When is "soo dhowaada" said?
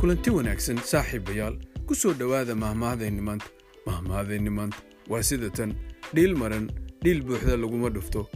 1.94-2.54